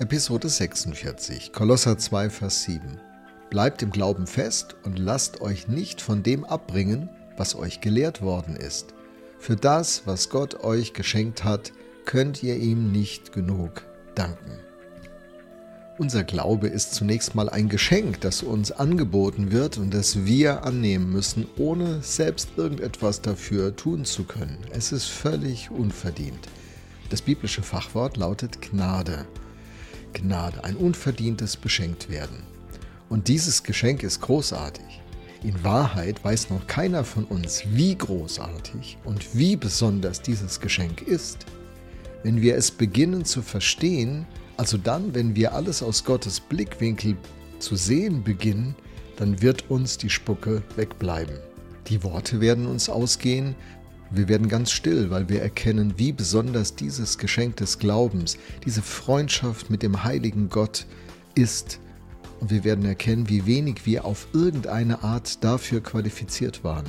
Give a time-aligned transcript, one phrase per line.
[0.00, 2.98] Episode 46, Kolosser 2, Vers 7.
[3.50, 8.56] Bleibt im Glauben fest und lasst euch nicht von dem abbringen, was euch gelehrt worden
[8.56, 8.94] ist.
[9.38, 11.72] Für das, was Gott euch geschenkt hat,
[12.06, 13.82] könnt ihr ihm nicht genug
[14.14, 14.58] danken.
[15.98, 21.12] Unser Glaube ist zunächst mal ein Geschenk, das uns angeboten wird und das wir annehmen
[21.12, 24.56] müssen, ohne selbst irgendetwas dafür tun zu können.
[24.70, 26.48] Es ist völlig unverdient.
[27.10, 29.26] Das biblische Fachwort lautet Gnade.
[30.12, 32.42] Gnade, ein unverdientes Beschenktwerden.
[33.08, 35.00] Und dieses Geschenk ist großartig.
[35.42, 41.46] In Wahrheit weiß noch keiner von uns, wie großartig und wie besonders dieses Geschenk ist.
[42.22, 44.26] Wenn wir es beginnen zu verstehen,
[44.58, 47.16] also dann, wenn wir alles aus Gottes Blickwinkel
[47.58, 48.74] zu sehen beginnen,
[49.16, 51.38] dann wird uns die Spucke wegbleiben.
[51.88, 53.54] Die Worte werden uns ausgehen,
[54.10, 59.70] wir werden ganz still, weil wir erkennen, wie besonders dieses Geschenk des Glaubens, diese Freundschaft
[59.70, 60.86] mit dem heiligen Gott
[61.34, 61.78] ist.
[62.40, 66.86] Und wir werden erkennen, wie wenig wir auf irgendeine Art dafür qualifiziert waren.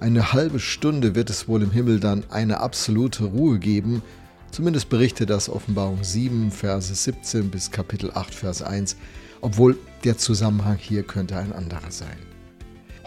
[0.00, 4.02] Eine halbe Stunde wird es wohl im Himmel dann eine absolute Ruhe geben.
[4.50, 8.96] Zumindest berichtet das Offenbarung 7, Verse 17 bis Kapitel 8, Vers 1,
[9.40, 12.16] obwohl der Zusammenhang hier könnte ein anderer sein.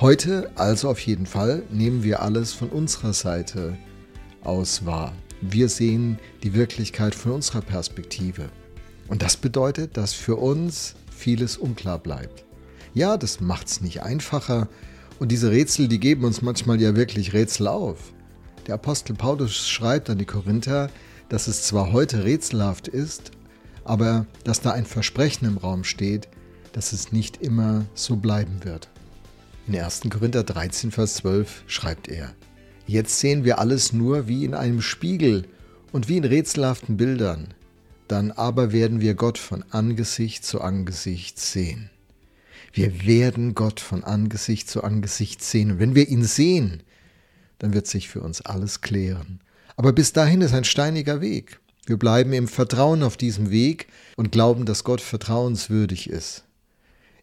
[0.02, 3.78] Heute also auf jeden Fall nehmen wir alles von unserer Seite
[4.44, 5.14] aus wahr.
[5.42, 8.50] Wir sehen die Wirklichkeit von unserer Perspektive.
[9.10, 12.46] Und das bedeutet, dass für uns vieles unklar bleibt.
[12.96, 14.70] Ja, das macht es nicht einfacher.
[15.20, 18.12] Und diese Rätsel, die geben uns manchmal ja wirklich Rätsel auf.
[18.66, 20.90] Der Apostel Paulus schreibt an die Korinther,
[21.30, 23.30] dass es zwar heute rätselhaft ist,
[23.84, 26.28] aber dass da ein Versprechen im Raum steht,
[26.74, 28.90] dass es nicht immer so bleiben wird.
[29.68, 30.02] In 1.
[30.10, 32.34] Korinther 13, Vers 12 schreibt er,
[32.88, 35.46] Jetzt sehen wir alles nur wie in einem Spiegel
[35.92, 37.54] und wie in rätselhaften Bildern,
[38.08, 41.92] dann aber werden wir Gott von Angesicht zu Angesicht sehen.
[42.74, 45.72] Wir werden Gott von Angesicht zu Angesicht sehen.
[45.72, 46.82] Und wenn wir ihn sehen,
[47.60, 49.42] dann wird sich für uns alles klären.
[49.76, 51.60] Aber bis dahin ist ein steiniger Weg.
[51.86, 56.46] Wir bleiben im Vertrauen auf diesem Weg und glauben, dass Gott vertrauenswürdig ist.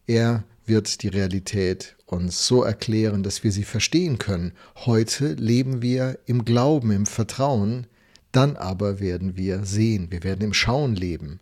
[0.06, 4.52] Er wird die Realität uns so erklären, dass wir sie verstehen können.
[4.76, 7.86] Heute leben wir im Glauben, im Vertrauen,
[8.32, 11.40] dann aber werden wir sehen, wir werden im Schauen leben.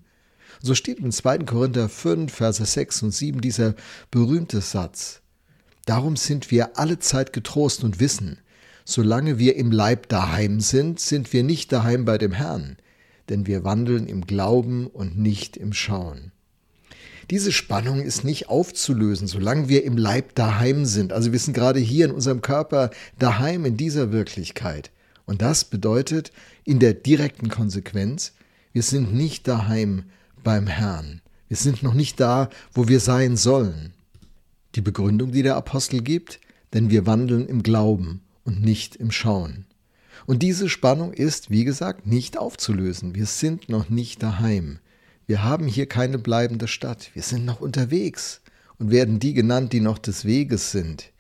[0.63, 1.39] So steht in 2.
[1.39, 3.75] Korinther 5, Verse 6 und 7 dieser
[4.11, 5.21] berühmte Satz.
[5.85, 8.39] Darum sind wir alle Zeit getrost und wissen,
[8.85, 12.77] solange wir im Leib daheim sind, sind wir nicht daheim bei dem Herrn,
[13.29, 16.33] denn wir wandeln im Glauben und nicht im Schauen.
[17.31, 21.13] Diese Spannung ist nicht aufzulösen, solange wir im Leib daheim sind.
[21.13, 24.93] Also wir sind gerade hier in unserem Körper daheim in dieser Wirklichkeit.
[25.25, 26.31] Und das bedeutet
[26.65, 28.33] in der direkten Konsequenz,
[28.73, 30.05] wir sind nicht daheim
[30.45, 31.21] beim Herrn.
[31.49, 33.93] Wir sind noch nicht da, wo wir sein sollen.
[34.77, 36.41] Die Begründung, die der Apostel gibt,
[36.75, 39.67] denn wir wandeln im Glauben und nicht im Schauen.
[40.27, 43.15] Und diese Spannung ist, wie gesagt, nicht aufzulösen.
[43.15, 44.79] Wir sind noch nicht daheim.
[45.29, 48.43] Wir haben hier keine bleibende Stadt, wir sind noch unterwegs
[48.79, 51.11] und werden die genannt, die noch des Weges sind.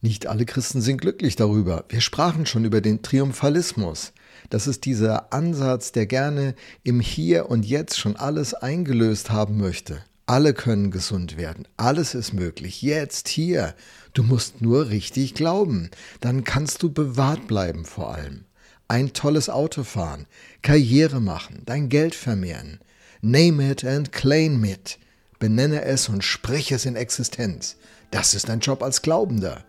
[0.00, 1.84] Nicht alle Christen sind glücklich darüber.
[1.90, 4.14] Wir sprachen schon über den Triumphalismus.
[4.48, 6.54] Das ist dieser Ansatz, der gerne
[6.84, 10.02] im Hier und Jetzt schon alles eingelöst haben möchte.
[10.24, 11.68] Alle können gesund werden.
[11.76, 12.80] Alles ist möglich.
[12.80, 13.74] Jetzt, hier.
[14.14, 15.90] Du musst nur richtig glauben.
[16.20, 18.46] Dann kannst du bewahrt bleiben vor allem.
[18.88, 20.26] Ein tolles Auto fahren,
[20.62, 22.80] Karriere machen, dein Geld vermehren.
[23.22, 24.98] Name it and claim it.
[25.38, 27.76] Benenne es und sprich es in Existenz.
[28.10, 29.64] Das ist ein Job als Glaubender.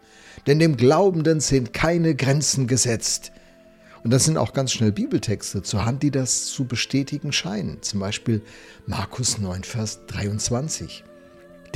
[0.47, 3.31] Denn dem Glaubenden sind keine Grenzen gesetzt.
[4.03, 7.81] Und das sind auch ganz schnell Bibeltexte zur Hand, die das zu bestätigen scheinen.
[7.81, 8.41] Zum Beispiel
[8.87, 11.03] Markus 9, Vers 23.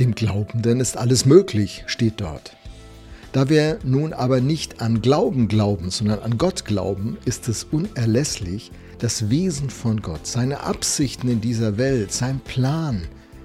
[0.00, 2.56] Dem Glaubenden ist alles möglich, steht dort.
[3.32, 8.72] Da wir nun aber nicht an Glauben glauben, sondern an Gott glauben, ist es unerlässlich,
[8.98, 13.02] das Wesen von Gott, seine Absichten in dieser Welt, sein Plan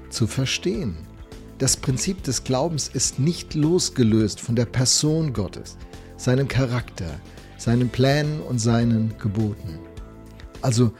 [0.09, 0.95] zu verstehen.
[1.57, 5.77] Das Prinzip des Glaubens ist nicht losgelöst von der Person Gottes,
[6.17, 7.19] seinem Charakter,
[7.57, 9.77] seinen Plänen und seinen Geboten.
[10.61, 10.91] Also,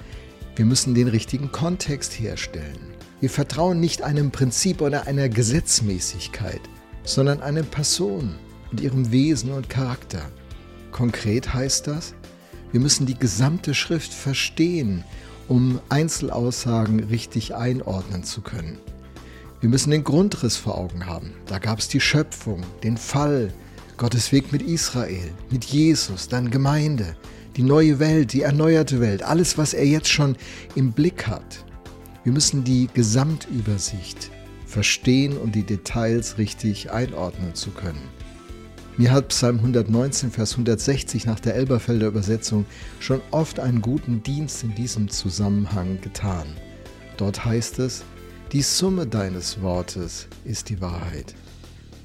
[0.55, 2.93] wir müssen den richtigen Kontext herstellen.
[3.21, 6.61] Wir vertrauen nicht einem Prinzip oder einer Gesetzmäßigkeit,
[7.03, 8.35] sondern einer Person
[8.71, 10.21] und ihrem Wesen und Charakter.
[10.91, 12.13] Konkret heißt das,
[12.71, 15.03] wir müssen die gesamte Schrift verstehen,
[15.47, 18.77] um Einzelaussagen richtig einordnen zu können.
[19.59, 21.33] Wir müssen den Grundriss vor Augen haben.
[21.45, 23.53] Da gab es die Schöpfung, den Fall,
[23.97, 27.15] Gottes Weg mit Israel, mit Jesus, dann Gemeinde,
[27.57, 30.35] die neue Welt, die erneuerte Welt, alles, was er jetzt schon
[30.75, 31.65] im Blick hat.
[32.23, 34.31] Wir müssen die Gesamtübersicht
[34.65, 38.09] verstehen und die Details richtig einordnen zu können.
[39.01, 42.67] Mir hat Psalm 119, Vers 160 nach der Elberfelder Übersetzung
[42.99, 46.45] schon oft einen guten Dienst in diesem Zusammenhang getan.
[47.17, 48.03] Dort heißt es,
[48.51, 51.33] die Summe deines Wortes ist die Wahrheit.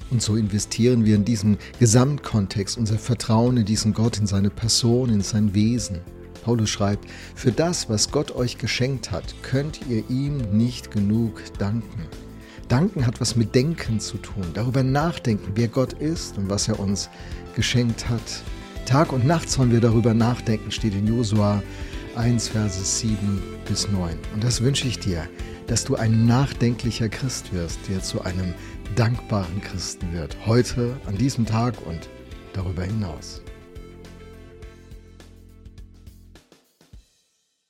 [0.09, 5.11] Und so investieren wir in diesem Gesamtkontext unser Vertrauen in diesen Gott, in seine Person,
[5.11, 5.99] in sein Wesen.
[6.43, 12.07] Paulus schreibt, für das, was Gott euch geschenkt hat, könnt ihr ihm nicht genug danken.
[12.67, 16.79] Danken hat was mit Denken zu tun, darüber nachdenken, wer Gott ist und was er
[16.79, 17.09] uns
[17.55, 18.43] geschenkt hat.
[18.85, 21.63] Tag und Nacht sollen wir darüber nachdenken, steht in Josua
[22.15, 24.17] 1, Verse 7 bis 9.
[24.33, 25.29] Und das wünsche ich dir,
[25.67, 28.53] dass du ein nachdenklicher Christ wirst, der zu einem
[28.95, 32.09] dankbaren Christen wird, heute, an diesem Tag und
[32.53, 33.41] darüber hinaus.